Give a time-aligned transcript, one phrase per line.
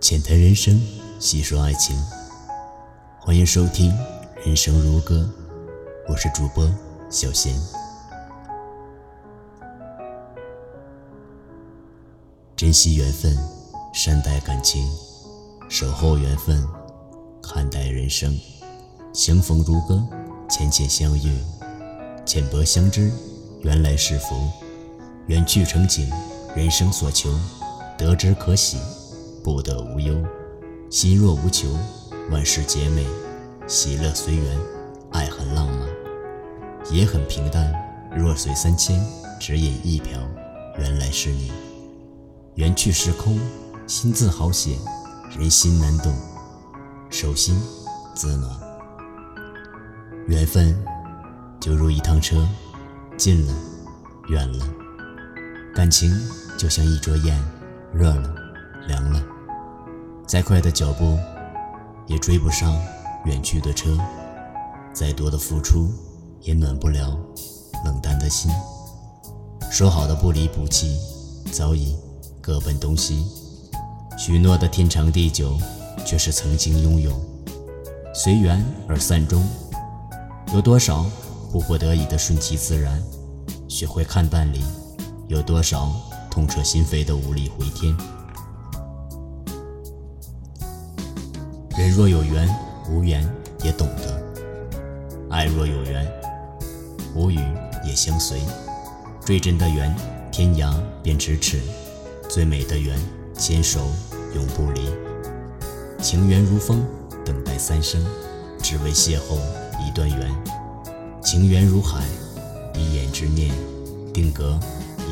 [0.00, 0.80] 浅谈人生，
[1.18, 1.96] 细说爱情，
[3.18, 3.90] 欢迎收听
[4.46, 5.28] 《人生如歌》，
[6.12, 6.70] 我是主播
[7.10, 7.54] 小贤。
[12.54, 13.36] 珍惜缘分，
[13.94, 14.86] 善待感情，
[15.70, 16.66] 守候缘分，
[17.42, 18.38] 看待人生。
[19.12, 20.02] 相逢如歌，
[20.50, 21.38] 浅浅相遇，
[22.26, 23.10] 浅薄相知，
[23.62, 24.50] 原来是福。
[25.26, 26.10] 缘去成景，
[26.54, 27.30] 人生所求，
[27.96, 28.76] 得之可喜，
[29.44, 30.16] 不得无忧。
[30.88, 31.68] 心若无求，
[32.30, 33.06] 万事皆美。
[33.66, 34.58] 喜乐随缘，
[35.10, 35.86] 爱很浪漫，
[36.90, 37.70] 也很平淡。
[38.16, 39.04] 弱水三千，
[39.38, 40.18] 只饮一瓢，
[40.78, 41.52] 原来是你。
[42.54, 43.38] 缘去时空，
[43.86, 44.78] 心自好写，
[45.38, 46.14] 人心难懂，
[47.10, 47.60] 手心
[48.14, 48.50] 自暖。
[50.26, 50.74] 缘分
[51.60, 52.48] 就如一趟车，
[53.18, 53.52] 近了，
[54.28, 54.64] 远了。
[55.74, 56.10] 感情
[56.56, 57.38] 就像一桌烟，
[57.92, 58.34] 热了，
[58.86, 59.20] 凉了，
[60.34, 61.16] 再快的脚步
[62.08, 62.76] 也追不上
[63.24, 63.96] 远去的车，
[64.92, 65.88] 再多的付出
[66.40, 67.16] 也暖不了
[67.84, 68.50] 冷淡的心。
[69.70, 70.98] 说好的不离不弃，
[71.52, 71.96] 早已
[72.40, 73.24] 各奔东西；
[74.18, 75.56] 许诺的天长地久，
[76.04, 77.12] 却是曾经拥有。
[78.12, 79.40] 随缘而散终，
[80.52, 81.06] 有多少
[81.52, 83.00] 迫不得已的顺其自然？
[83.68, 84.60] 学会看淡离。
[85.28, 85.92] 有多少
[86.28, 87.96] 痛彻心扉的无力回天？
[91.84, 92.48] 人若有缘，
[92.88, 93.22] 无缘
[93.62, 94.08] 也懂得；
[95.28, 96.10] 爱若有缘，
[97.14, 97.38] 无语
[97.84, 98.40] 也相随。
[99.20, 99.94] 最真的缘，
[100.32, 101.58] 天涯便咫尺；
[102.26, 102.98] 最美的缘，
[103.36, 103.86] 牵手
[104.34, 104.88] 永不离。
[106.00, 106.82] 情缘如风，
[107.22, 108.02] 等待三生，
[108.62, 109.36] 只为邂逅
[109.86, 110.30] 一段缘；
[111.22, 112.02] 情缘如海，
[112.74, 113.54] 一眼之念，
[114.10, 114.58] 定格。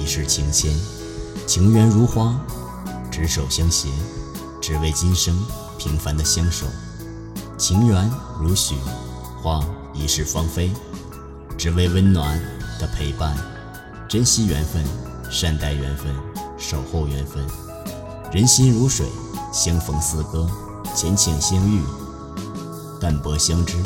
[0.02, 0.72] 一世情牵，
[1.46, 2.40] 情缘如花，
[3.10, 3.90] 执手相携，
[4.58, 5.38] 只为今生
[5.82, 6.66] 平凡的相守；
[7.58, 8.76] 情缘如许，
[9.42, 9.60] 花
[9.92, 10.70] 一世芳菲，
[11.58, 12.38] 只为温暖
[12.78, 13.36] 的陪伴。
[14.08, 14.84] 珍惜缘分，
[15.28, 16.14] 善待缘分，
[16.56, 17.44] 守候缘分。
[18.30, 19.08] 人心如水，
[19.52, 20.48] 相逢似歌，
[20.94, 21.82] 浅浅相遇，
[23.00, 23.76] 淡薄相知，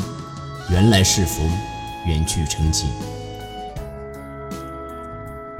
[0.69, 1.41] 缘来是福，
[2.05, 2.87] 缘去成景。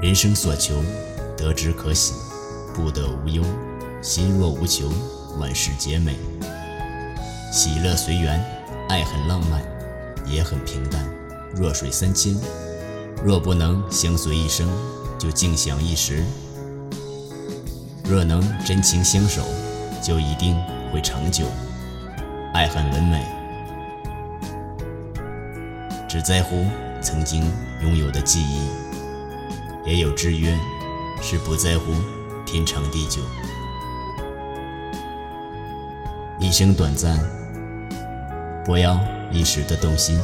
[0.00, 0.84] 人生所求，
[1.36, 2.14] 得之可喜，
[2.72, 3.42] 不得无忧。
[4.00, 4.88] 心若无求，
[5.36, 6.16] 万事皆美。
[7.52, 8.44] 喜乐随缘，
[8.88, 9.62] 爱很浪漫，
[10.26, 11.04] 也很平淡。
[11.54, 12.34] 弱水三千，
[13.24, 14.68] 若不能相随一生，
[15.18, 16.22] 就静享一时；
[18.04, 19.42] 若能真情相守，
[20.02, 20.56] 就一定
[20.92, 21.46] 会长久。
[22.54, 23.24] 爱很完美，
[26.08, 26.64] 只在乎
[27.00, 27.44] 曾经
[27.82, 28.68] 拥有的记忆。
[29.86, 30.54] 也有制约，
[31.22, 31.94] 是不在乎
[32.44, 33.22] 天长地久。
[36.40, 37.18] 一生短暂，
[38.64, 38.96] 不要
[39.32, 40.16] 一时的动心。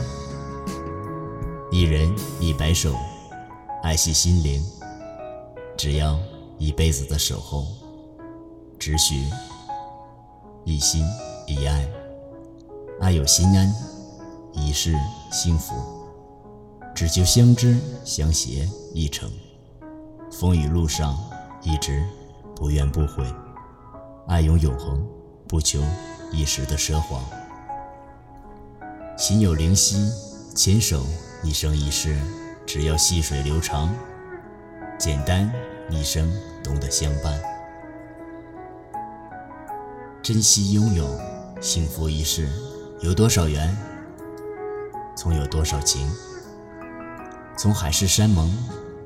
[1.72, 2.08] 一人
[2.38, 2.94] 一白首，
[3.82, 4.64] 爱惜心灵。
[5.76, 6.16] 只要
[6.56, 7.66] 一辈子的守候，
[8.78, 9.24] 只许
[10.62, 11.04] 一心
[11.48, 11.84] 一爱，
[13.00, 13.74] 爱有心安，
[14.53, 14.94] 一世
[15.32, 15.74] 幸福。
[16.94, 19.28] 只求相知相携一程。
[20.30, 21.19] 风雨路上，
[21.62, 22.06] 一直
[22.54, 23.26] 不怨不悔，
[24.28, 25.04] 爱永永恒，
[25.54, 25.81] 不求
[26.32, 27.22] 一时的奢华。
[29.16, 30.10] 心有灵犀，
[30.53, 31.06] 牵手
[31.44, 32.19] 一生一世，
[32.66, 33.94] 只要细水流长，
[34.98, 35.48] 简单
[35.88, 36.28] 一生
[36.60, 37.41] 懂得相伴，
[40.25, 41.09] 珍惜拥有，
[41.60, 42.50] 幸福一世。
[43.00, 43.76] 有多少缘，
[45.16, 46.10] 从有多少情，
[47.56, 48.53] 从海誓山盟。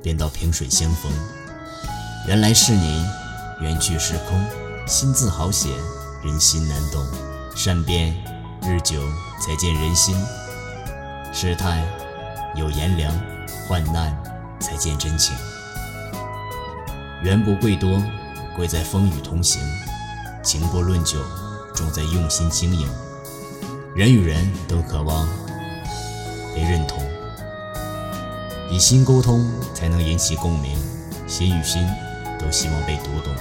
[0.03, 1.13] 便到萍水相逢，
[2.27, 3.05] 原来是你。
[3.61, 4.43] 缘去时空，
[4.87, 5.69] 心字好写，
[6.23, 7.05] 人心难懂。
[7.55, 8.15] 善变
[8.63, 9.03] 日久，
[9.41, 10.17] 才见人心。
[11.33, 11.85] 世态
[12.55, 13.13] 有炎凉，
[13.67, 14.17] 患难
[14.61, 15.37] 才见真情。
[17.23, 18.01] 缘不贵多，
[18.57, 19.61] 贵在风雨同行；
[20.43, 21.19] 情不论久，
[21.75, 22.89] 重在用心经营。
[23.95, 25.29] 人与人都渴望
[26.55, 27.03] 被认同。
[28.71, 30.77] 以心沟通，才能引起共鸣；
[31.27, 31.85] 心与心
[32.39, 33.35] 都希望被读懂，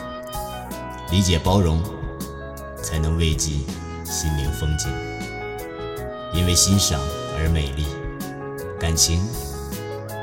[1.12, 1.84] 理解包容，
[2.88, 3.52] 才能慰藉
[4.06, 4.90] 心灵风景。
[6.34, 7.02] 因为欣赏
[7.38, 7.86] 而美丽，
[8.80, 9.20] 感情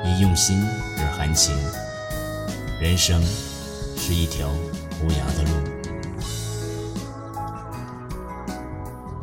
[0.02, 0.66] 因用心
[0.99, 1.55] 而含情。
[2.81, 3.22] 人生
[3.99, 4.49] 是一条
[5.02, 5.50] 无涯的路，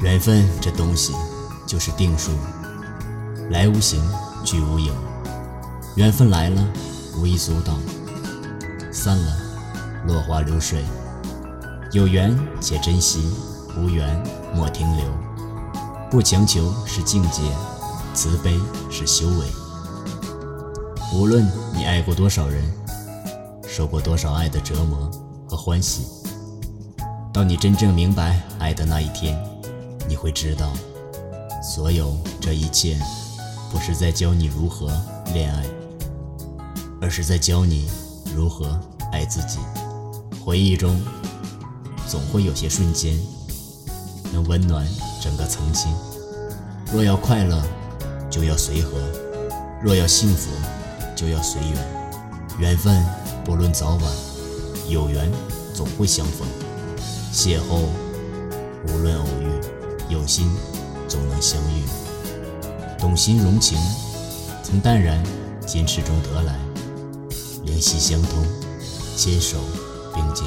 [0.02, 1.12] 缘分这东西
[1.66, 2.34] 就是定数，
[3.50, 4.00] 来无形，
[4.46, 4.94] 去无影。
[5.96, 6.64] 缘分来了，
[7.18, 7.76] 无意阻挡；
[8.92, 9.36] 散了，
[10.06, 10.84] 落花流水。
[11.94, 13.20] 有缘且珍惜，
[13.78, 14.24] 无缘
[14.56, 15.06] 莫停留。
[16.10, 17.42] 不强求是境界，
[18.14, 18.58] 慈悲
[18.90, 19.46] 是修为。
[21.14, 22.64] 无论你爱过多少人，
[23.68, 25.12] 受过多少爱的折磨
[25.46, 26.08] 和欢喜，
[27.34, 29.38] 当你真正明白爱的那一天，
[30.08, 30.72] 你会知道，
[31.62, 32.98] 所有这一切，
[33.70, 34.90] 不是在教你如何
[35.34, 35.66] 恋爱，
[37.02, 37.90] 而是在教你
[38.34, 38.80] 如何
[39.12, 39.60] 爱自己。
[40.44, 41.00] 回忆中，
[42.12, 43.18] 总会有些瞬间，
[44.34, 44.86] 能温暖
[45.22, 45.90] 整个曾经。
[46.92, 47.64] 若要快乐，
[48.30, 48.98] 就要随和；
[49.82, 50.50] 若要幸福，
[51.16, 51.78] 就要随缘。
[52.60, 53.02] 缘分
[53.46, 54.02] 不论早晚，
[54.90, 55.32] 有缘
[55.74, 56.46] 总会相逢。
[57.32, 57.86] 邂逅
[58.90, 60.52] 无论偶遇，有心
[61.08, 61.86] 总能相遇。
[63.00, 63.80] 懂心融情，
[64.62, 65.24] 从淡然
[65.66, 66.56] 坚持中得来；
[67.64, 68.46] 灵犀相通，
[69.16, 69.60] 牵手。
[70.14, 70.46] 并肩，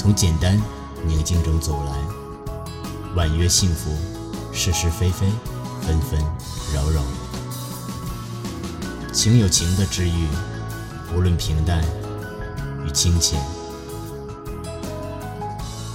[0.00, 0.58] 从简单
[1.04, 3.14] 宁静中走来。
[3.14, 3.90] 婉约幸福，
[4.50, 5.26] 是是非非，
[5.82, 6.18] 纷纷
[6.74, 7.02] 扰扰。
[9.12, 10.26] 情有情的治愈，
[11.14, 11.84] 无论平淡
[12.82, 13.38] 与清浅，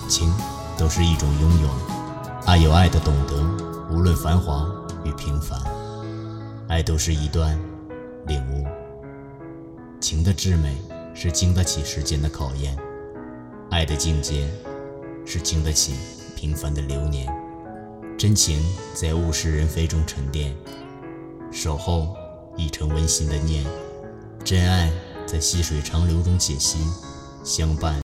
[0.07, 0.31] 情
[0.77, 1.69] 都是一种拥有，
[2.45, 3.41] 爱有爱的懂得，
[3.91, 4.67] 无论繁华
[5.03, 5.59] 与平凡，
[6.67, 7.59] 爱都是一段
[8.27, 8.67] 领悟。
[9.99, 10.79] 情的至美。
[11.17, 12.77] 是经得起时间的考验，
[13.75, 14.47] 爱的境界
[15.25, 15.95] 是经得起
[16.33, 17.27] 平凡的流年。
[18.17, 18.63] 真情
[18.93, 20.55] 在物是人非中沉淀，
[21.51, 22.15] 守候
[22.55, 23.65] 已成温馨的念；
[24.45, 24.89] 真爱
[25.27, 26.79] 在细水长流中解析，
[27.43, 28.01] 相伴